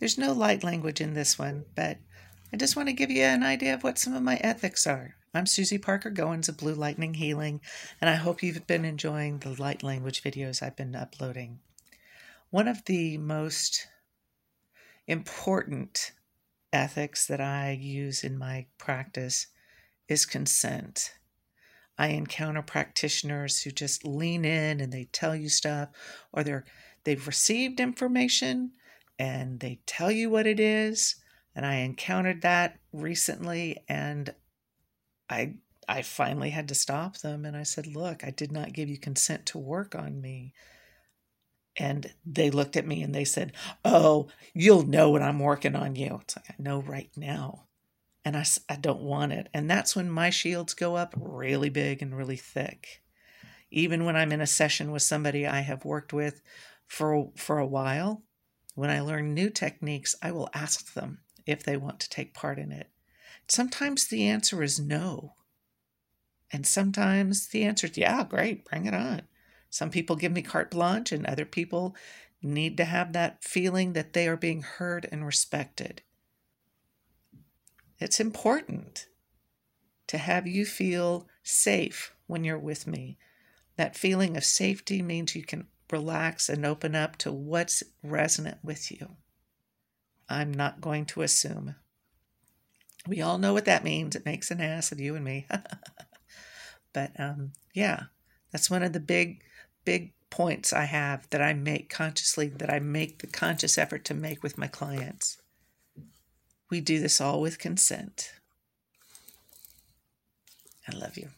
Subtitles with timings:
[0.00, 1.98] There's no light language in this one, but
[2.50, 5.14] I just want to give you an idea of what some of my ethics are.
[5.34, 7.60] I'm Susie Parker Goins of Blue Lightning Healing,
[8.00, 11.58] and I hope you've been enjoying the light language videos I've been uploading.
[12.48, 13.88] One of the most
[15.06, 16.12] important
[16.72, 19.48] ethics that I use in my practice
[20.08, 21.12] is consent.
[21.98, 25.90] I encounter practitioners who just lean in and they tell you stuff,
[26.32, 26.64] or they're
[27.04, 28.72] they've received information
[29.20, 31.16] and they tell you what it is.
[31.54, 34.34] And I encountered that recently, and
[35.28, 35.56] I
[35.88, 38.98] I finally had to stop them and I said, "Look, I did not give you
[38.98, 40.54] consent to work on me."
[41.76, 43.52] And they looked at me and they said,
[43.84, 47.66] "Oh, you'll know when I'm working on you." It's like I know right now
[48.24, 49.48] and I, I don't want it.
[49.54, 53.02] And that's when my shields go up really big and really thick.
[53.70, 56.42] Even when I'm in a session with somebody I have worked with
[56.88, 58.24] for, for a while,
[58.80, 62.58] when I learn new techniques, I will ask them if they want to take part
[62.58, 62.88] in it.
[63.46, 65.34] Sometimes the answer is no.
[66.50, 69.20] And sometimes the answer is, yeah, great, bring it on.
[69.68, 71.94] Some people give me carte blanche, and other people
[72.40, 76.00] need to have that feeling that they are being heard and respected.
[77.98, 79.08] It's important
[80.06, 83.18] to have you feel safe when you're with me.
[83.76, 88.90] That feeling of safety means you can relax and open up to what's resonant with
[88.90, 89.16] you.
[90.28, 91.74] I'm not going to assume.
[93.06, 94.14] We all know what that means.
[94.14, 95.46] It makes an ass of you and me.
[96.92, 98.04] but um, yeah,
[98.52, 99.42] that's one of the big,
[99.84, 104.14] big points I have that I make consciously, that I make the conscious effort to
[104.14, 105.38] make with my clients.
[106.70, 108.32] We do this all with consent.
[110.88, 111.30] I love you.